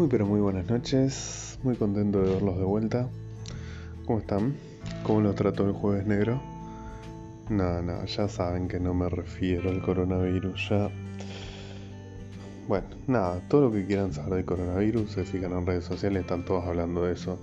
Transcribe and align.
Muy 0.00 0.08
pero 0.08 0.24
muy 0.24 0.40
buenas 0.40 0.66
noches, 0.70 1.58
muy 1.62 1.76
contento 1.76 2.22
de 2.22 2.32
verlos 2.32 2.56
de 2.56 2.64
vuelta. 2.64 3.10
¿Cómo 4.06 4.20
están? 4.20 4.54
¿Cómo 5.02 5.20
lo 5.20 5.34
trató 5.34 5.66
el 5.66 5.74
jueves 5.74 6.06
negro? 6.06 6.40
Nada, 7.50 7.82
nada, 7.82 8.06
ya 8.06 8.26
saben 8.26 8.66
que 8.66 8.80
no 8.80 8.94
me 8.94 9.10
refiero 9.10 9.68
al 9.68 9.82
coronavirus, 9.82 10.70
ya... 10.70 10.90
Bueno, 12.66 12.86
nada, 13.08 13.46
todo 13.48 13.66
lo 13.66 13.72
que 13.72 13.84
quieran 13.84 14.14
saber 14.14 14.36
del 14.36 14.44
coronavirus, 14.46 15.10
se 15.10 15.24
fijan 15.24 15.52
en 15.52 15.66
redes 15.66 15.84
sociales, 15.84 16.22
están 16.22 16.46
todos 16.46 16.64
hablando 16.64 17.04
de 17.04 17.12
eso. 17.12 17.38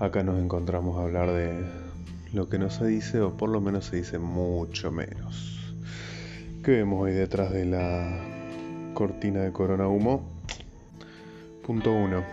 Acá 0.00 0.22
nos 0.22 0.38
encontramos 0.38 0.98
a 0.98 1.04
hablar 1.04 1.30
de 1.30 1.64
lo 2.34 2.50
que 2.50 2.58
no 2.58 2.68
se 2.68 2.88
dice, 2.88 3.22
o 3.22 3.38
por 3.38 3.48
lo 3.48 3.62
menos 3.62 3.86
se 3.86 3.96
dice 3.96 4.18
mucho 4.18 4.92
menos. 4.92 5.74
¿Qué 6.62 6.72
vemos 6.72 7.00
hoy 7.00 7.12
detrás 7.12 7.50
de 7.50 7.64
la 7.64 8.20
cortina 8.92 9.40
de 9.40 9.52
corona 9.52 9.88
humo? 9.88 10.39
Punto 11.66 11.92
1. 11.92 12.24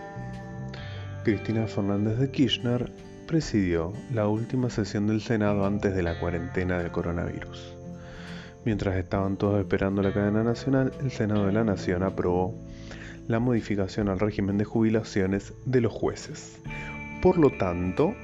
Cristina 1.22 1.66
Fernández 1.66 2.18
de 2.18 2.30
Kirchner 2.30 2.90
presidió 3.26 3.92
la 4.12 4.26
última 4.26 4.70
sesión 4.70 5.06
del 5.06 5.20
Senado 5.20 5.66
antes 5.66 5.94
de 5.94 6.02
la 6.02 6.18
cuarentena 6.18 6.78
del 6.78 6.90
coronavirus. 6.90 7.74
Mientras 8.64 8.96
estaban 8.96 9.36
todos 9.36 9.60
esperando 9.60 10.02
la 10.02 10.14
cadena 10.14 10.42
nacional, 10.42 10.92
el 11.02 11.10
Senado 11.10 11.46
de 11.46 11.52
la 11.52 11.62
Nación 11.62 12.02
aprobó 12.02 12.54
la 13.28 13.38
modificación 13.38 14.08
al 14.08 14.18
régimen 14.18 14.56
de 14.56 14.64
jubilaciones 14.64 15.52
de 15.66 15.82
los 15.82 15.92
jueces. 15.92 16.58
Por 17.20 17.36
lo 17.36 17.50
tanto, 17.50 18.14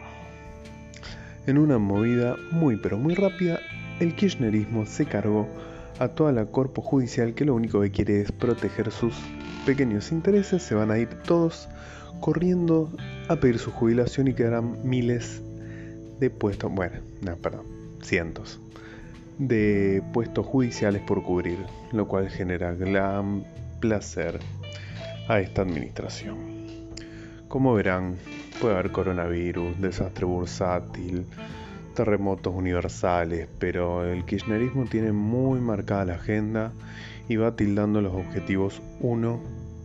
en 1.46 1.58
una 1.58 1.78
movida 1.78 2.36
muy 2.50 2.76
pero 2.78 2.96
muy 2.96 3.14
rápida, 3.14 3.60
el 4.00 4.16
kirchnerismo 4.16 4.86
se 4.86 5.04
cargó 5.04 5.48
a 5.98 6.08
toda 6.08 6.32
la 6.32 6.46
corpo 6.46 6.82
judicial 6.82 7.34
que 7.34 7.44
lo 7.44 7.54
único 7.54 7.80
que 7.80 7.90
quiere 7.90 8.20
es 8.20 8.32
proteger 8.32 8.90
sus 8.90 9.14
pequeños 9.64 10.12
intereses, 10.12 10.62
se 10.62 10.74
van 10.74 10.90
a 10.90 10.98
ir 10.98 11.08
todos 11.26 11.68
corriendo 12.20 12.90
a 13.28 13.36
pedir 13.36 13.58
su 13.58 13.70
jubilación 13.70 14.28
y 14.28 14.34
quedarán 14.34 14.78
miles 14.88 15.42
de 16.20 16.30
puestos, 16.30 16.72
bueno, 16.72 16.96
no, 17.22 17.36
perdón, 17.36 17.66
cientos 18.02 18.60
de 19.38 20.02
puestos 20.12 20.46
judiciales 20.46 21.02
por 21.02 21.22
cubrir, 21.22 21.58
lo 21.92 22.06
cual 22.06 22.28
genera 22.28 22.72
gran 22.72 23.44
placer 23.80 24.38
a 25.28 25.40
esta 25.40 25.62
administración. 25.62 26.36
Como 27.48 27.74
verán, 27.74 28.16
puede 28.60 28.74
haber 28.74 28.92
coronavirus, 28.92 29.80
desastre 29.80 30.24
bursátil, 30.24 31.26
terremotos 31.94 32.54
universales, 32.54 33.48
pero 33.58 34.04
el 34.04 34.24
kirchnerismo 34.24 34.84
tiene 34.84 35.12
muy 35.12 35.60
marcada 35.60 36.04
la 36.04 36.14
agenda 36.14 36.72
y 37.28 37.36
va 37.36 37.56
tildando 37.56 38.00
los 38.00 38.14
objetivos 38.14 38.82
uno 39.00 39.40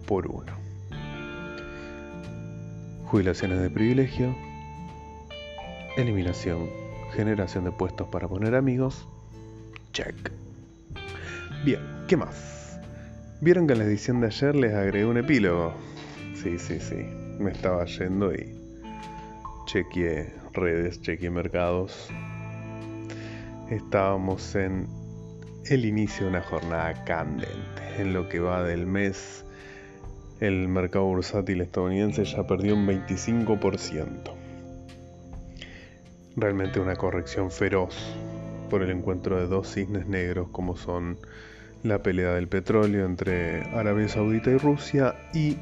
por 0.05 0.27
uno. 0.27 0.51
Jubilaciones 3.05 3.61
de 3.61 3.69
privilegio, 3.69 4.35
eliminación, 5.97 6.69
generación 7.13 7.63
de 7.63 7.71
puestos 7.71 8.07
para 8.09 8.27
poner 8.27 8.55
amigos, 8.55 9.07
check. 9.93 10.31
Bien, 11.63 11.81
¿qué 12.07 12.17
más? 12.17 12.79
Vieron 13.41 13.67
que 13.67 13.73
en 13.73 13.79
la 13.79 13.85
edición 13.85 14.19
de 14.21 14.27
ayer 14.27 14.55
les 14.55 14.73
agregué 14.73 15.05
un 15.05 15.17
epílogo. 15.17 15.73
Sí, 16.35 16.59
sí, 16.59 16.79
sí, 16.79 17.05
me 17.39 17.51
estaba 17.51 17.85
yendo 17.85 18.33
y 18.33 18.53
chequeé 19.65 20.38
redes, 20.53 21.01
chequeé 21.01 21.29
mercados. 21.29 22.09
Estábamos 23.69 24.55
en 24.55 24.87
el 25.65 25.85
inicio 25.85 26.25
de 26.25 26.31
una 26.31 26.41
jornada 26.41 27.03
candente. 27.03 27.81
En 27.97 28.13
lo 28.13 28.29
que 28.29 28.39
va 28.39 28.63
del 28.63 28.85
mes, 28.85 29.45
el 30.39 30.67
mercado 30.67 31.05
bursátil 31.05 31.61
estadounidense 31.61 32.23
ya 32.25 32.47
perdió 32.47 32.75
un 32.75 32.87
25%. 32.87 34.33
Realmente 36.35 36.79
una 36.79 36.95
corrección 36.95 37.51
feroz 37.51 38.15
por 38.69 38.81
el 38.81 38.91
encuentro 38.91 39.37
de 39.37 39.47
dos 39.47 39.73
cisnes 39.73 40.07
negros 40.07 40.47
como 40.51 40.77
son 40.77 41.17
la 41.83 42.01
pelea 42.01 42.33
del 42.33 42.47
petróleo 42.47 43.05
entre 43.05 43.63
Arabia 43.75 44.07
Saudita 44.07 44.51
y 44.51 44.57
Rusia 44.57 45.15
y 45.33 45.57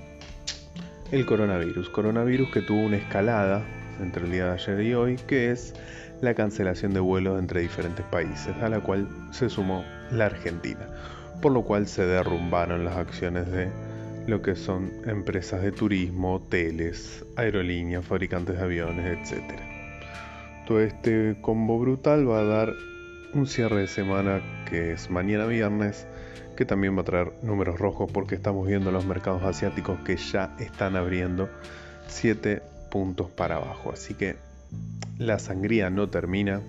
el 1.11 1.25
coronavirus. 1.25 1.89
Coronavirus 1.89 2.51
que 2.51 2.61
tuvo 2.61 2.81
una 2.81 2.97
escalada 2.97 3.63
entre 4.01 4.25
el 4.25 4.31
día 4.31 4.45
de 4.45 4.51
ayer 4.51 4.81
y 4.81 4.93
hoy, 4.93 5.15
que 5.27 5.51
es 5.51 5.73
la 6.21 6.33
cancelación 6.33 6.93
de 6.93 6.99
vuelos 6.99 7.39
entre 7.39 7.61
diferentes 7.61 8.05
países, 8.05 8.55
a 8.61 8.69
la 8.69 8.79
cual 8.79 9.07
se 9.31 9.49
sumó 9.49 9.83
la 10.11 10.25
Argentina, 10.25 10.87
por 11.41 11.51
lo 11.51 11.63
cual 11.63 11.87
se 11.87 12.05
derrumbaron 12.05 12.85
las 12.85 12.97
acciones 12.97 13.51
de 13.51 13.69
lo 14.27 14.41
que 14.41 14.55
son 14.55 14.91
empresas 15.05 15.61
de 15.61 15.71
turismo, 15.71 16.35
hoteles, 16.35 17.25
aerolíneas, 17.35 18.05
fabricantes 18.05 18.57
de 18.57 18.63
aviones, 18.63 19.31
etc. 19.31 19.43
Todo 20.65 20.81
este 20.81 21.37
combo 21.41 21.79
brutal 21.79 22.29
va 22.29 22.39
a 22.39 22.43
dar 22.43 22.73
un 23.33 23.47
cierre 23.47 23.81
de 23.81 23.87
semana 23.87 24.41
que 24.69 24.91
es 24.91 25.09
mañana 25.09 25.45
viernes, 25.45 26.07
que 26.57 26.65
también 26.65 26.97
va 26.97 27.01
a 27.01 27.05
traer 27.05 27.33
números 27.41 27.79
rojos 27.79 28.11
porque 28.11 28.35
estamos 28.35 28.67
viendo 28.67 28.91
los 28.91 29.05
mercados 29.05 29.43
asiáticos 29.43 29.99
que 30.01 30.17
ya 30.17 30.55
están 30.59 30.95
abriendo 30.95 31.49
7 32.07 32.61
puntos 32.97 33.29
para 33.29 33.57
abajo. 33.57 33.91
Así 33.93 34.15
que 34.15 34.37
la 35.19 35.37
sangría 35.37 35.91
no 35.91 36.09
termina. 36.09 36.61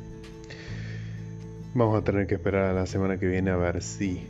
Vamos 1.73 1.99
a 1.99 2.05
tener 2.05 2.27
que 2.27 2.35
esperar 2.35 2.65
a 2.65 2.75
la 2.75 2.85
semana 2.85 3.19
que 3.19 3.27
viene 3.27 3.51
a 3.51 3.57
ver 3.57 3.83
si 3.83 4.27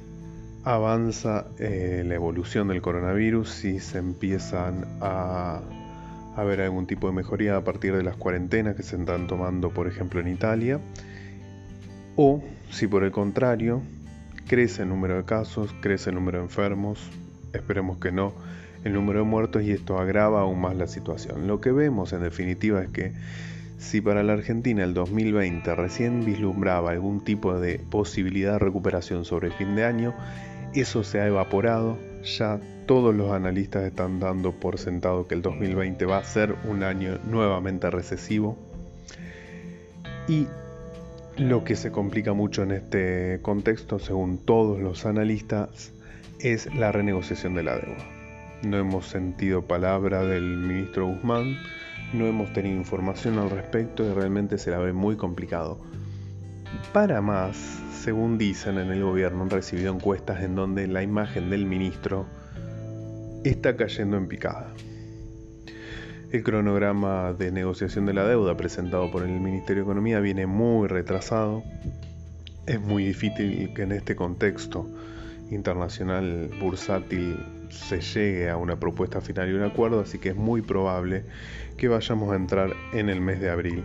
avanza 0.62 1.46
eh, 1.58 2.04
la 2.06 2.14
evolución 2.14 2.68
del 2.68 2.82
coronavirus, 2.82 3.50
si 3.50 3.80
se 3.80 3.98
empiezan 3.98 4.86
a, 5.00 5.60
a 6.36 6.44
ver 6.44 6.60
algún 6.60 6.86
tipo 6.86 7.08
de 7.08 7.14
mejoría 7.14 7.56
a 7.56 7.64
partir 7.64 7.96
de 7.96 8.04
las 8.04 8.14
cuarentenas 8.14 8.76
que 8.76 8.84
se 8.84 8.94
están 8.94 9.26
tomando, 9.26 9.70
por 9.70 9.88
ejemplo, 9.88 10.20
en 10.20 10.28
Italia, 10.28 10.78
o 12.14 12.44
si 12.70 12.86
por 12.86 13.02
el 13.02 13.10
contrario 13.10 13.82
crece 14.46 14.82
el 14.82 14.90
número 14.90 15.16
de 15.16 15.24
casos, 15.24 15.74
crece 15.80 16.10
el 16.10 16.14
número 16.14 16.38
de 16.38 16.44
enfermos, 16.44 17.00
esperemos 17.52 17.98
que 17.98 18.12
no, 18.12 18.34
el 18.84 18.92
número 18.92 19.20
de 19.20 19.24
muertos 19.24 19.62
y 19.62 19.72
esto 19.72 19.98
agrava 19.98 20.40
aún 20.40 20.60
más 20.60 20.76
la 20.76 20.86
situación. 20.86 21.46
Lo 21.46 21.60
que 21.60 21.72
vemos 21.72 22.12
en 22.12 22.22
definitiva 22.22 22.82
es 22.82 22.88
que 22.88 23.12
si 23.78 24.00
para 24.00 24.22
la 24.22 24.32
Argentina 24.32 24.82
el 24.82 24.94
2020 24.94 25.74
recién 25.74 26.24
vislumbraba 26.24 26.90
algún 26.90 27.22
tipo 27.22 27.58
de 27.58 27.78
posibilidad 27.78 28.54
de 28.54 28.58
recuperación 28.58 29.24
sobre 29.24 29.50
fin 29.50 29.76
de 29.76 29.84
año, 29.84 30.14
eso 30.74 31.04
se 31.04 31.20
ha 31.20 31.26
evaporado, 31.26 31.96
ya 32.24 32.60
todos 32.86 33.14
los 33.14 33.32
analistas 33.32 33.84
están 33.84 34.18
dando 34.18 34.52
por 34.52 34.78
sentado 34.78 35.26
que 35.28 35.34
el 35.34 35.42
2020 35.42 36.04
va 36.06 36.18
a 36.18 36.24
ser 36.24 36.56
un 36.68 36.82
año 36.82 37.18
nuevamente 37.30 37.90
recesivo 37.90 38.56
y 40.26 40.46
lo 41.36 41.62
que 41.64 41.76
se 41.76 41.92
complica 41.92 42.32
mucho 42.32 42.64
en 42.64 42.72
este 42.72 43.38
contexto, 43.42 43.98
según 43.98 44.38
todos 44.38 44.80
los 44.80 45.06
analistas, 45.06 45.92
es 46.40 46.72
la 46.74 46.90
renegociación 46.90 47.54
de 47.54 47.62
la 47.62 47.76
deuda. 47.76 48.17
No 48.62 48.76
hemos 48.76 49.06
sentido 49.06 49.62
palabra 49.62 50.24
del 50.24 50.56
ministro 50.56 51.06
Guzmán, 51.06 51.56
no 52.12 52.26
hemos 52.26 52.52
tenido 52.52 52.76
información 52.76 53.38
al 53.38 53.50
respecto 53.50 54.04
y 54.04 54.12
realmente 54.12 54.58
se 54.58 54.72
la 54.72 54.78
ve 54.78 54.92
muy 54.92 55.16
complicado. 55.16 55.78
Para 56.92 57.22
más, 57.22 57.56
según 58.02 58.36
dicen 58.36 58.78
en 58.78 58.90
el 58.90 59.04
gobierno, 59.04 59.42
han 59.42 59.50
recibido 59.50 59.94
encuestas 59.94 60.42
en 60.42 60.56
donde 60.56 60.88
la 60.88 61.04
imagen 61.04 61.50
del 61.50 61.66
ministro 61.66 62.26
está 63.44 63.76
cayendo 63.76 64.16
en 64.16 64.26
picada. 64.26 64.72
El 66.32 66.42
cronograma 66.42 67.32
de 67.32 67.52
negociación 67.52 68.06
de 68.06 68.14
la 68.14 68.26
deuda 68.26 68.56
presentado 68.56 69.08
por 69.12 69.22
el 69.22 69.38
Ministerio 69.38 69.84
de 69.84 69.90
Economía 69.90 70.18
viene 70.18 70.46
muy 70.46 70.88
retrasado. 70.88 71.62
Es 72.66 72.80
muy 72.80 73.04
difícil 73.04 73.72
que 73.72 73.82
en 73.82 73.92
este 73.92 74.16
contexto 74.16 74.88
internacional 75.50 76.50
bursátil 76.60 77.38
se 77.70 78.00
llegue 78.00 78.50
a 78.50 78.56
una 78.56 78.78
propuesta 78.78 79.20
final 79.20 79.50
y 79.50 79.52
un 79.52 79.62
acuerdo, 79.62 80.00
así 80.00 80.18
que 80.18 80.30
es 80.30 80.36
muy 80.36 80.62
probable 80.62 81.24
que 81.76 81.88
vayamos 81.88 82.32
a 82.32 82.36
entrar 82.36 82.74
en 82.92 83.08
el 83.08 83.20
mes 83.20 83.40
de 83.40 83.50
abril 83.50 83.84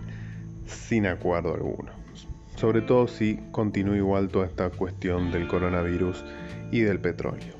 sin 0.65 1.05
acuerdo 1.05 1.53
alguno. 1.53 1.91
Sobre 2.55 2.81
todo 2.81 3.07
si 3.07 3.39
continúa 3.51 3.97
igual 3.97 4.29
toda 4.29 4.45
esta 4.45 4.69
cuestión 4.69 5.31
del 5.31 5.47
coronavirus 5.47 6.23
y 6.71 6.81
del 6.81 6.99
petróleo. 6.99 7.53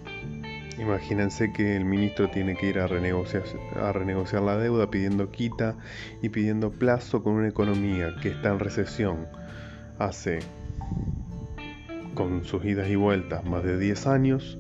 Imagínense 0.80 1.54
que 1.54 1.76
el 1.76 1.86
ministro 1.86 2.30
tiene 2.30 2.56
que 2.56 2.68
ir 2.68 2.80
a 2.80 2.88
renegociar, 2.88 3.44
a 3.76 3.92
renegociar 3.92 4.42
la 4.42 4.58
deuda 4.58 4.90
pidiendo 4.90 5.32
quita 5.32 5.76
y 6.22 6.30
pidiendo 6.30 6.72
plazo 6.72 7.24
con 7.24 7.34
una 7.34 7.48
economía 7.48 8.16
que 8.22 8.30
está 8.30 8.50
en 8.50 8.60
recesión 8.60 9.28
hace, 10.00 10.40
con 12.16 12.44
sus 12.44 12.66
idas 12.66 12.90
y 12.90 12.96
vueltas, 12.96 13.46
más 13.46 13.64
de 13.64 13.78
10 13.78 14.08
años, 14.08 14.58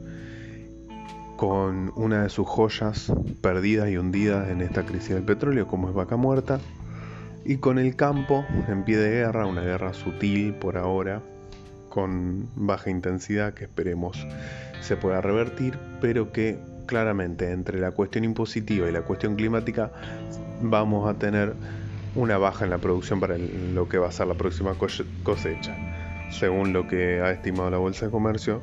con 1.38 1.91
una 1.95 2.24
de 2.24 2.30
sus 2.30 2.47
joyas 2.47 3.12
perdidas 3.41 3.89
y 3.89 3.97
hundidas 3.97 4.50
en 4.50 4.62
esta 4.62 4.85
crisis 4.85 5.09
del 5.09 5.24
petróleo, 5.24 5.68
como 5.68 5.89
es 5.89 5.95
Vaca 5.95 6.15
Muerta, 6.15 6.59
y 7.45 7.57
con 7.57 7.80
el 7.80 7.95
campo 7.95 8.45
en 8.68 8.83
pie 8.83 8.97
de 8.97 9.09
guerra, 9.09 9.45
una 9.45 9.62
guerra 9.62 9.94
sutil 9.94 10.53
por 10.53 10.77
ahora, 10.77 11.21
con 11.89 12.50
baja 12.56 12.89
intensidad 12.89 13.53
que 13.53 13.65
esperemos 13.65 14.25
se 14.81 14.95
pueda 14.95 15.21
revertir, 15.21 15.77
pero 16.01 16.31
que 16.31 16.57
claramente 16.85 17.51
entre 17.51 17.80
la 17.80 17.91
cuestión 17.91 18.24
impositiva 18.24 18.89
y 18.89 18.91
la 18.91 19.01
cuestión 19.01 19.35
climática 19.35 19.91
vamos 20.62 21.09
a 21.09 21.13
tener 21.15 21.53
una 22.15 22.38
baja 22.38 22.65
en 22.65 22.71
la 22.71 22.77
producción 22.77 23.19
para 23.19 23.38
lo 23.38 23.89
que 23.89 23.97
va 23.97 24.07
a 24.07 24.12
ser 24.12 24.27
la 24.27 24.35
próxima 24.35 24.75
cosecha. 25.24 25.75
Según 26.31 26.74
lo 26.74 26.88
que 26.88 27.21
ha 27.21 27.31
estimado 27.31 27.69
la 27.69 27.77
Bolsa 27.77 28.06
de 28.06 28.12
Comercio, 28.12 28.62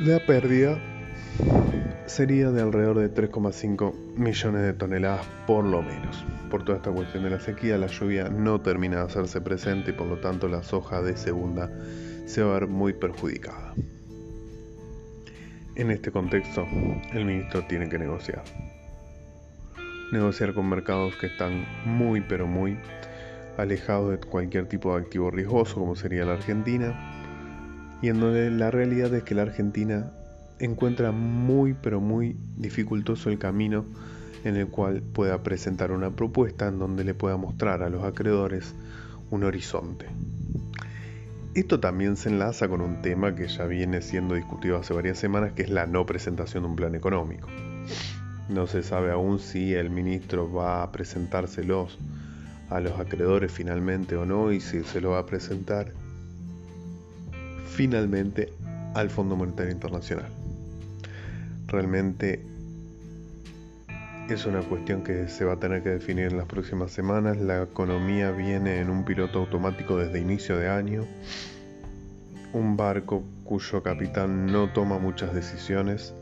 la 0.00 0.18
pérdida 0.24 0.78
sería 2.06 2.50
de 2.50 2.62
alrededor 2.62 2.98
de 2.98 3.12
3,5 3.12 3.94
millones 4.16 4.62
de 4.62 4.72
toneladas 4.72 5.26
por 5.46 5.64
lo 5.64 5.82
menos. 5.82 6.24
Por 6.50 6.64
toda 6.64 6.78
esta 6.78 6.90
cuestión 6.90 7.24
de 7.24 7.30
la 7.30 7.40
sequía, 7.40 7.76
la 7.76 7.88
lluvia 7.88 8.28
no 8.28 8.60
termina 8.60 8.98
de 8.98 9.02
hacerse 9.02 9.40
presente 9.40 9.90
y 9.90 9.94
por 9.94 10.06
lo 10.06 10.18
tanto 10.18 10.48
la 10.48 10.62
soja 10.62 11.02
de 11.02 11.16
segunda 11.16 11.70
se 12.26 12.42
va 12.42 12.56
a 12.56 12.60
ver 12.60 12.68
muy 12.68 12.92
perjudicada. 12.92 13.74
En 15.74 15.90
este 15.90 16.10
contexto, 16.10 16.66
el 17.12 17.24
ministro 17.26 17.64
tiene 17.66 17.88
que 17.88 17.98
negociar. 17.98 18.44
Negociar 20.12 20.54
con 20.54 20.68
mercados 20.68 21.16
que 21.16 21.26
están 21.26 21.66
muy 21.84 22.20
pero 22.22 22.46
muy 22.46 22.78
alejados 23.58 24.12
de 24.12 24.18
cualquier 24.18 24.66
tipo 24.68 24.94
de 24.94 25.02
activo 25.02 25.30
riesgoso 25.30 25.80
como 25.80 25.96
sería 25.96 26.24
la 26.24 26.34
Argentina 26.34 27.98
y 28.02 28.08
en 28.08 28.20
donde 28.20 28.50
la 28.50 28.70
realidad 28.70 29.12
es 29.14 29.22
que 29.22 29.34
la 29.34 29.42
Argentina 29.42 30.12
encuentra 30.58 31.12
muy 31.12 31.74
pero 31.74 32.00
muy 32.00 32.36
dificultoso 32.56 33.30
el 33.30 33.38
camino 33.38 33.84
en 34.44 34.56
el 34.56 34.68
cual 34.68 35.02
pueda 35.02 35.42
presentar 35.42 35.90
una 35.90 36.10
propuesta 36.10 36.68
en 36.68 36.78
donde 36.78 37.04
le 37.04 37.14
pueda 37.14 37.36
mostrar 37.36 37.82
a 37.82 37.90
los 37.90 38.04
acreedores 38.04 38.74
un 39.30 39.44
horizonte. 39.44 40.06
Esto 41.54 41.80
también 41.80 42.16
se 42.16 42.28
enlaza 42.28 42.68
con 42.68 42.80
un 42.80 43.00
tema 43.00 43.34
que 43.34 43.48
ya 43.48 43.64
viene 43.64 44.02
siendo 44.02 44.34
discutido 44.34 44.76
hace 44.76 44.92
varias 44.92 45.18
semanas, 45.18 45.52
que 45.52 45.62
es 45.62 45.70
la 45.70 45.86
no 45.86 46.04
presentación 46.04 46.62
de 46.62 46.68
un 46.68 46.76
plan 46.76 46.94
económico. 46.94 47.48
No 48.48 48.66
se 48.66 48.82
sabe 48.82 49.10
aún 49.10 49.38
si 49.38 49.74
el 49.74 49.90
ministro 49.90 50.52
va 50.52 50.82
a 50.82 50.92
presentárselos 50.92 51.98
a 52.68 52.80
los 52.80 52.98
acreedores 53.00 53.50
finalmente 53.50 54.16
o 54.16 54.26
no 54.26 54.52
y 54.52 54.60
si 54.60 54.84
se 54.84 55.00
lo 55.00 55.12
va 55.12 55.20
a 55.20 55.26
presentar 55.26 55.92
finalmente 57.68 58.52
al 58.94 59.10
Fondo 59.10 59.34
Monetario 59.34 59.72
Internacional. 59.72 60.45
Realmente 61.66 62.40
es 64.28 64.44
una 64.46 64.60
cuestión 64.60 65.02
que 65.02 65.28
se 65.28 65.44
va 65.44 65.54
a 65.54 65.60
tener 65.60 65.82
que 65.82 65.90
definir 65.90 66.26
en 66.26 66.36
las 66.36 66.46
próximas 66.46 66.90
semanas. 66.90 67.36
La 67.38 67.62
economía 67.62 68.30
viene 68.30 68.80
en 68.80 68.90
un 68.90 69.04
piloto 69.04 69.40
automático 69.40 69.96
desde 69.96 70.20
inicio 70.20 70.58
de 70.58 70.68
año. 70.68 71.04
Un 72.52 72.76
barco 72.76 73.22
cuyo 73.44 73.82
capitán 73.82 74.46
no 74.46 74.72
toma 74.72 74.98
muchas 74.98 75.34
decisiones. 75.34 76.14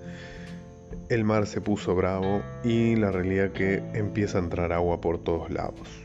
El 1.08 1.24
mar 1.24 1.46
se 1.46 1.60
puso 1.60 1.94
bravo 1.94 2.42
y 2.62 2.96
la 2.96 3.10
realidad 3.10 3.52
que 3.52 3.82
empieza 3.94 4.38
a 4.38 4.42
entrar 4.42 4.72
agua 4.72 5.00
por 5.00 5.22
todos 5.22 5.50
lados. 5.50 6.03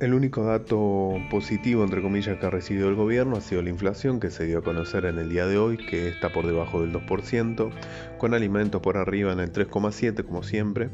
El 0.00 0.14
único 0.14 0.44
dato 0.44 1.12
positivo, 1.30 1.84
entre 1.84 2.00
comillas, 2.00 2.38
que 2.38 2.46
ha 2.46 2.50
recibido 2.50 2.88
el 2.88 2.94
gobierno 2.94 3.36
ha 3.36 3.42
sido 3.42 3.60
la 3.60 3.68
inflación 3.68 4.18
que 4.18 4.30
se 4.30 4.46
dio 4.46 4.60
a 4.60 4.62
conocer 4.62 5.04
en 5.04 5.18
el 5.18 5.28
día 5.28 5.46
de 5.46 5.58
hoy, 5.58 5.76
que 5.76 6.08
está 6.08 6.32
por 6.32 6.46
debajo 6.46 6.80
del 6.80 6.90
2%, 6.90 7.70
con 8.16 8.32
alimentos 8.32 8.80
por 8.80 8.96
arriba 8.96 9.30
en 9.34 9.40
el 9.40 9.52
3,7% 9.52 10.24
como 10.24 10.42
siempre, 10.42 10.88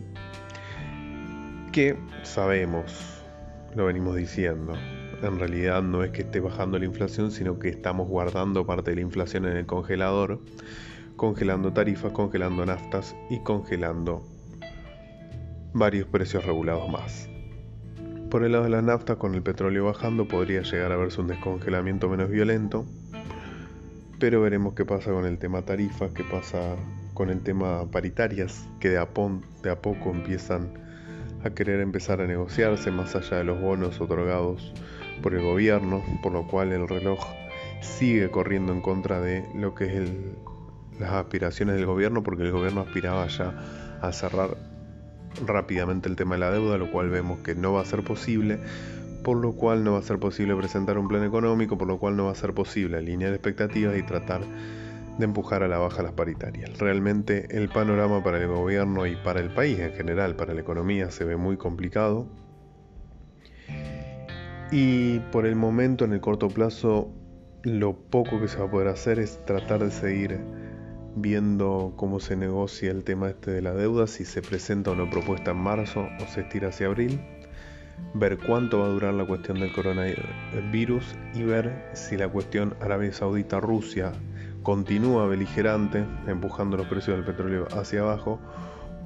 que 1.70 1.96
sabemos, 2.24 3.22
lo 3.76 3.86
venimos 3.86 4.16
diciendo, 4.16 4.72
en 5.22 5.38
realidad 5.38 5.84
no 5.84 6.02
es 6.02 6.10
que 6.10 6.22
esté 6.22 6.40
bajando 6.40 6.76
la 6.76 6.86
inflación, 6.86 7.30
sino 7.30 7.60
que 7.60 7.68
estamos 7.68 8.08
guardando 8.08 8.66
parte 8.66 8.90
de 8.90 8.96
la 8.96 9.02
inflación 9.02 9.44
en 9.44 9.56
el 9.56 9.66
congelador, 9.66 10.40
congelando 11.14 11.72
tarifas, 11.72 12.10
congelando 12.10 12.66
naftas 12.66 13.14
y 13.30 13.38
congelando 13.38 14.24
varios 15.74 16.08
precios 16.08 16.44
regulados 16.44 16.88
más. 16.88 17.35
Por 18.36 18.44
el 18.44 18.52
lado 18.52 18.64
de 18.64 18.70
la 18.70 18.82
nafta, 18.82 19.16
con 19.16 19.34
el 19.34 19.40
petróleo 19.40 19.86
bajando, 19.86 20.28
podría 20.28 20.60
llegar 20.60 20.92
a 20.92 20.96
verse 20.98 21.22
un 21.22 21.26
descongelamiento 21.26 22.06
menos 22.10 22.28
violento, 22.28 22.84
pero 24.18 24.42
veremos 24.42 24.74
qué 24.74 24.84
pasa 24.84 25.10
con 25.10 25.24
el 25.24 25.38
tema 25.38 25.62
tarifas, 25.62 26.12
qué 26.12 26.22
pasa 26.22 26.76
con 27.14 27.30
el 27.30 27.40
tema 27.40 27.90
paritarias, 27.90 28.68
que 28.78 28.90
de 28.90 28.98
a, 28.98 29.08
de 29.62 29.70
a 29.70 29.80
poco 29.80 30.10
empiezan 30.10 30.68
a 31.44 31.48
querer 31.54 31.80
empezar 31.80 32.20
a 32.20 32.26
negociarse 32.26 32.90
más 32.90 33.16
allá 33.16 33.38
de 33.38 33.44
los 33.44 33.58
bonos 33.58 33.98
otorgados 34.02 34.70
por 35.22 35.32
el 35.32 35.42
gobierno, 35.42 36.04
por 36.22 36.32
lo 36.32 36.46
cual 36.46 36.72
el 36.72 36.86
reloj 36.86 37.20
sigue 37.80 38.30
corriendo 38.30 38.70
en 38.70 38.82
contra 38.82 39.18
de 39.18 39.46
lo 39.54 39.74
que 39.74 39.86
es 39.86 40.10
las 41.00 41.12
aspiraciones 41.12 41.76
del 41.76 41.86
gobierno, 41.86 42.22
porque 42.22 42.42
el 42.42 42.52
gobierno 42.52 42.82
aspiraba 42.82 43.28
ya 43.28 43.98
a 44.02 44.12
cerrar 44.12 44.75
rápidamente 45.44 46.08
el 46.08 46.16
tema 46.16 46.36
de 46.36 46.40
la 46.40 46.50
deuda, 46.50 46.78
lo 46.78 46.90
cual 46.90 47.10
vemos 47.10 47.40
que 47.40 47.54
no 47.54 47.72
va 47.72 47.82
a 47.82 47.84
ser 47.84 48.02
posible, 48.02 48.58
por 49.22 49.36
lo 49.38 49.52
cual 49.52 49.84
no 49.84 49.92
va 49.92 49.98
a 49.98 50.02
ser 50.02 50.18
posible 50.18 50.54
presentar 50.54 50.98
un 50.98 51.08
plan 51.08 51.24
económico, 51.24 51.76
por 51.76 51.88
lo 51.88 51.98
cual 51.98 52.16
no 52.16 52.26
va 52.26 52.32
a 52.32 52.36
ser 52.36 52.54
posible 52.54 52.96
alinear 52.98 53.32
expectativas 53.32 53.96
y 53.98 54.02
tratar 54.02 54.42
de 55.18 55.24
empujar 55.24 55.62
a 55.62 55.68
la 55.68 55.78
baja 55.78 56.02
las 56.02 56.12
paritarias. 56.12 56.78
Realmente 56.78 57.46
el 57.50 57.68
panorama 57.68 58.22
para 58.22 58.38
el 58.38 58.48
gobierno 58.48 59.06
y 59.06 59.16
para 59.16 59.40
el 59.40 59.50
país 59.50 59.78
en 59.78 59.92
general, 59.92 60.36
para 60.36 60.54
la 60.54 60.60
economía, 60.60 61.10
se 61.10 61.24
ve 61.24 61.36
muy 61.36 61.56
complicado. 61.56 62.26
Y 64.70 65.20
por 65.32 65.46
el 65.46 65.56
momento, 65.56 66.04
en 66.04 66.12
el 66.12 66.20
corto 66.20 66.48
plazo, 66.48 67.10
lo 67.62 67.94
poco 67.94 68.40
que 68.40 68.48
se 68.48 68.58
va 68.58 68.66
a 68.66 68.70
poder 68.70 68.88
hacer 68.88 69.18
es 69.18 69.44
tratar 69.44 69.82
de 69.82 69.90
seguir 69.90 70.40
viendo 71.16 71.94
cómo 71.96 72.20
se 72.20 72.36
negocia 72.36 72.90
el 72.90 73.02
tema 73.02 73.30
este 73.30 73.50
de 73.50 73.62
la 73.62 73.72
deuda, 73.72 74.06
si 74.06 74.24
se 74.24 74.42
presenta 74.42 74.90
una 74.90 75.08
propuesta 75.10 75.52
en 75.52 75.56
marzo 75.56 76.06
o 76.22 76.26
se 76.26 76.42
estira 76.42 76.68
hacia 76.68 76.86
abril, 76.86 77.18
ver 78.14 78.38
cuánto 78.38 78.80
va 78.80 78.86
a 78.86 78.90
durar 78.90 79.14
la 79.14 79.26
cuestión 79.26 79.58
del 79.58 79.72
coronavirus 79.72 81.16
y 81.34 81.42
ver 81.42 81.90
si 81.94 82.18
la 82.18 82.28
cuestión 82.28 82.74
Arabia 82.80 83.12
Saudita-Rusia 83.12 84.12
continúa 84.62 85.26
beligerante, 85.26 86.04
empujando 86.26 86.76
los 86.76 86.86
precios 86.86 87.16
del 87.16 87.24
petróleo 87.24 87.66
hacia 87.72 88.00
abajo, 88.00 88.38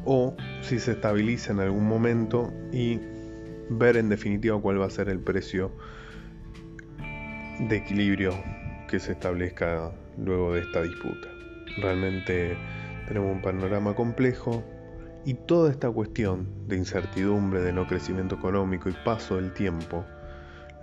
o 0.05 0.35
si 0.62 0.81
se 0.81 0.93
estabiliza 0.93 1.52
en 1.52 1.61
algún 1.61 1.87
momento 1.87 2.52
y 2.73 2.99
ver 3.69 3.97
en 3.97 4.09
definitiva 4.09 4.61
cuál 4.61 4.81
va 4.81 4.87
a 4.87 4.90
ser 4.90 5.09
el 5.09 5.21
precio 5.21 5.71
de 7.69 7.76
equilibrio 7.76 8.33
que 8.88 8.99
se 8.99 9.12
establezca 9.12 9.93
luego 10.19 10.55
de 10.55 10.62
esta 10.62 10.83
disputa. 10.83 11.39
Realmente 11.81 12.57
tenemos 13.07 13.33
un 13.33 13.43
panorama 13.43 13.95
complejo 13.95 14.63
y 15.25 15.35
toda 15.35 15.71
esta 15.71 15.91
cuestión 15.91 16.49
de 16.67 16.77
incertidumbre, 16.77 17.61
de 17.61 17.73
no 17.73 17.87
crecimiento 17.87 18.37
económico 18.37 18.89
y 18.89 18.95
paso 19.05 19.37
del 19.37 19.53
tiempo, 19.53 20.05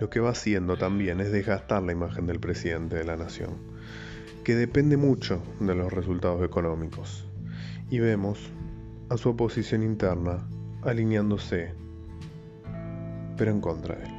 lo 0.00 0.10
que 0.10 0.20
va 0.20 0.30
haciendo 0.30 0.76
también 0.76 1.20
es 1.20 1.32
desgastar 1.32 1.82
la 1.82 1.92
imagen 1.92 2.26
del 2.26 2.38
presidente 2.38 2.96
de 2.96 3.04
la 3.04 3.16
nación, 3.16 3.56
que 4.44 4.54
depende 4.54 4.96
mucho 4.96 5.42
de 5.60 5.74
los 5.74 5.92
resultados 5.92 6.44
económicos. 6.44 7.26
Y 7.90 7.98
vemos 7.98 8.50
a 9.08 9.16
su 9.16 9.30
oposición 9.30 9.82
interna 9.82 10.46
alineándose, 10.82 11.74
pero 13.36 13.50
en 13.50 13.60
contra 13.60 13.96
de 13.96 14.04
él. 14.04 14.14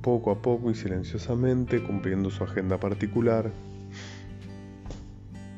Poco 0.00 0.30
a 0.30 0.40
poco 0.40 0.70
y 0.70 0.74
silenciosamente 0.74 1.82
cumpliendo 1.82 2.30
su 2.30 2.44
agenda 2.44 2.78
particular, 2.78 3.50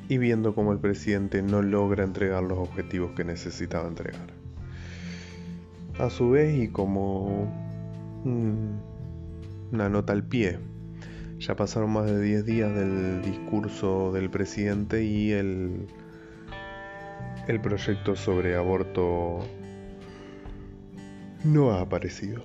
y 0.09 0.19
viendo 0.19 0.55
cómo 0.55 0.73
el 0.73 0.79
presidente 0.79 1.43
no 1.43 1.63
logra 1.63 2.05
entregar 2.05 2.43
los 2.43 2.59
objetivos 2.59 3.13
que 3.13 3.25
necesitaba 3.25 3.89
entregar. 3.89 4.35
A 5.99 6.11
su 6.11 6.31
vez, 6.31 6.57
y 6.57 6.69
como 6.69 7.51
una 8.25 9.89
nota 9.89 10.13
al 10.13 10.25
pie, 10.25 10.59
Ya 11.39 11.55
pasaron 11.55 11.91
más 11.91 12.07
de 12.07 12.21
10 12.21 12.45
días 12.47 12.75
del 12.75 13.21
discurso 13.21 14.11
del 14.11 14.31
presidente 14.31 15.05
y 15.05 15.33
el, 15.33 15.87
el 17.47 17.61
proyecto 17.61 18.17
sobre 18.17 18.57
aborto 18.57 19.41
no 21.45 21.73
ha 21.73 21.83
aparecido. 21.83 22.43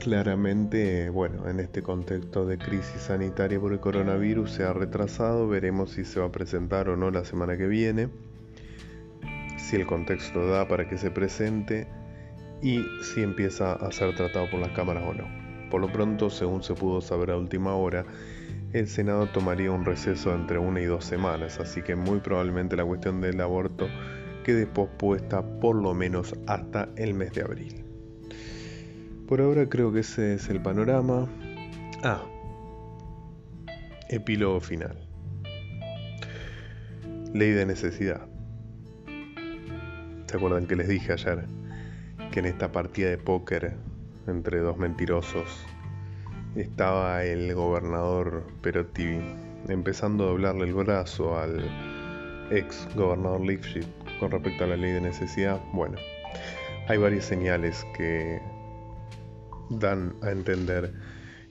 Claramente, 0.00 1.10
bueno, 1.10 1.46
en 1.46 1.60
este 1.60 1.82
contexto 1.82 2.46
de 2.46 2.56
crisis 2.56 3.02
sanitaria 3.02 3.60
por 3.60 3.74
el 3.74 3.80
coronavirus 3.80 4.50
se 4.50 4.64
ha 4.64 4.72
retrasado, 4.72 5.46
veremos 5.46 5.90
si 5.90 6.06
se 6.06 6.20
va 6.20 6.26
a 6.26 6.32
presentar 6.32 6.88
o 6.88 6.96
no 6.96 7.10
la 7.10 7.22
semana 7.22 7.58
que 7.58 7.66
viene, 7.66 8.08
si 9.58 9.76
el 9.76 9.86
contexto 9.86 10.46
da 10.46 10.66
para 10.66 10.88
que 10.88 10.96
se 10.96 11.10
presente 11.10 11.86
y 12.62 12.82
si 13.02 13.22
empieza 13.22 13.74
a 13.74 13.92
ser 13.92 14.16
tratado 14.16 14.48
por 14.50 14.60
las 14.60 14.70
cámaras 14.70 15.04
o 15.06 15.12
no. 15.12 15.68
Por 15.70 15.82
lo 15.82 15.92
pronto, 15.92 16.30
según 16.30 16.62
se 16.62 16.72
pudo 16.72 17.02
saber 17.02 17.32
a 17.32 17.36
última 17.36 17.74
hora, 17.74 18.06
el 18.72 18.88
Senado 18.88 19.26
tomaría 19.26 19.70
un 19.70 19.84
receso 19.84 20.34
entre 20.34 20.58
una 20.58 20.80
y 20.80 20.86
dos 20.86 21.04
semanas, 21.04 21.60
así 21.60 21.82
que 21.82 21.94
muy 21.94 22.20
probablemente 22.20 22.74
la 22.74 22.86
cuestión 22.86 23.20
del 23.20 23.38
aborto 23.42 23.86
quede 24.44 24.66
pospuesta 24.66 25.42
por 25.60 25.76
lo 25.76 25.92
menos 25.92 26.34
hasta 26.46 26.88
el 26.96 27.12
mes 27.12 27.34
de 27.34 27.42
abril. 27.42 27.89
Por 29.30 29.40
ahora 29.40 29.68
creo 29.68 29.92
que 29.92 30.00
ese 30.00 30.34
es 30.34 30.50
el 30.50 30.60
panorama. 30.60 31.28
Ah, 32.02 32.20
epílogo 34.08 34.60
final. 34.60 34.98
Ley 37.32 37.52
de 37.52 37.64
necesidad. 37.64 38.26
¿Se 40.26 40.36
acuerdan 40.36 40.66
que 40.66 40.74
les 40.74 40.88
dije 40.88 41.12
ayer 41.12 41.46
que 42.32 42.40
en 42.40 42.46
esta 42.46 42.72
partida 42.72 43.08
de 43.08 43.18
póker 43.18 43.76
entre 44.26 44.58
dos 44.58 44.78
mentirosos. 44.78 45.64
Estaba 46.56 47.22
el 47.22 47.54
gobernador 47.54 48.44
Perotti 48.62 49.20
empezando 49.68 50.24
a 50.24 50.26
doblarle 50.30 50.64
el 50.64 50.74
brazo 50.74 51.38
al 51.38 51.64
ex 52.50 52.88
gobernador 52.96 53.42
Lifshitz 53.42 53.86
con 54.18 54.32
respecto 54.32 54.64
a 54.64 54.66
la 54.66 54.76
ley 54.76 54.90
de 54.90 55.00
necesidad. 55.00 55.60
Bueno, 55.72 55.98
hay 56.88 56.98
varias 56.98 57.26
señales 57.26 57.86
que 57.96 58.40
dan 59.70 60.14
a 60.22 60.30
entender 60.30 60.92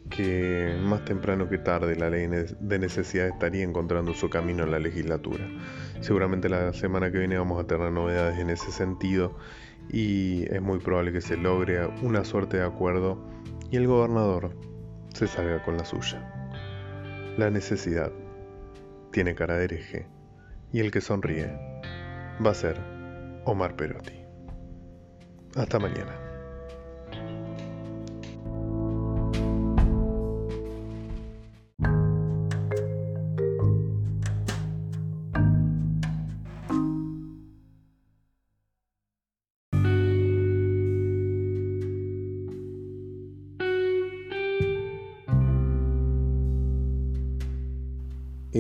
que 0.10 0.78
más 0.82 1.06
temprano 1.06 1.48
que 1.50 1.58
tarde 1.58 1.96
la 1.96 2.10
ley 2.10 2.28
de 2.28 2.80
necesidad 2.80 3.28
estaría 3.28 3.64
encontrando 3.64 4.14
su 4.14 4.30
camino 4.30 4.64
en 4.64 4.72
la 4.72 4.80
legislatura. 4.80 5.48
Seguramente 6.02 6.50
la 6.50 6.74
semana 6.74 7.12
que 7.12 7.20
viene 7.20 7.38
vamos 7.38 7.64
a 7.64 7.68
tener 7.68 7.92
novedades 7.92 8.40
en 8.40 8.50
ese 8.50 8.72
sentido 8.72 9.38
y 9.90 10.44
es 10.54 10.62
muy 10.62 10.80
probable 10.80 11.12
que 11.12 11.22
se 11.22 11.38
logre 11.38 11.86
una 12.02 12.24
suerte 12.24 12.58
de 12.58 12.64
acuerdo 12.64 13.24
y 13.72 13.78
el 13.78 13.88
gobernador 13.88 14.56
se 15.14 15.28
salga 15.28 15.64
con 15.64 15.78
la 15.78 15.86
suya. 15.86 16.24
La 17.38 17.50
necesidad 17.50 18.12
tiene 19.12 19.36
cara 19.36 19.58
de 19.58 19.66
hereje 19.66 20.08
y 20.72 20.80
el 20.80 20.92
que 20.92 21.02
sonríe 21.02 21.52
va 22.46 22.52
a 22.52 22.56
ser 22.56 22.80
Omar 23.46 23.76
Perotti. 23.76 24.14
Hasta 25.56 25.80
mañana. 25.80 26.28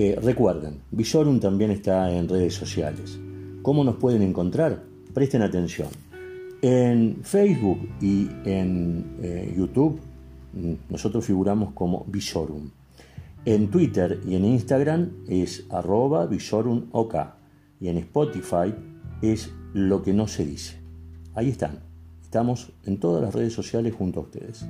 Eh, 0.01 0.17
recuerden, 0.23 0.79
Villorum 0.91 1.41
también 1.41 1.71
está 1.71 2.09
en 2.09 2.29
redes 2.29 2.53
sociales. 2.53 3.19
¿Cómo 3.61 3.83
nos 3.83 3.97
pueden 3.97 4.21
encontrar? 4.21 4.81
Presten 5.13 5.41
atención. 5.41 5.89
En 6.61 7.17
Facebook 7.21 7.79
y 7.99 8.29
en 8.45 9.17
eh, 9.21 9.53
YouTube 9.57 9.99
mm, 10.53 10.73
nosotros 10.89 11.25
figuramos 11.25 11.73
como 11.73 12.05
Villorum. 12.07 12.69
En 13.43 13.69
Twitter 13.69 14.21
y 14.25 14.35
en 14.35 14.45
Instagram 14.45 15.09
es 15.27 15.65
arroba 15.69 16.27
VillorumOK. 16.27 17.15
Y 17.81 17.89
en 17.89 17.97
Spotify 17.97 18.73
es 19.21 19.51
lo 19.73 20.01
que 20.01 20.13
no 20.13 20.29
se 20.29 20.45
dice. 20.45 20.77
Ahí 21.35 21.49
están. 21.49 21.79
Estamos 22.23 22.71
en 22.85 23.01
todas 23.01 23.21
las 23.21 23.35
redes 23.35 23.51
sociales 23.51 23.93
junto 23.93 24.21
a 24.21 24.23
ustedes. 24.23 24.65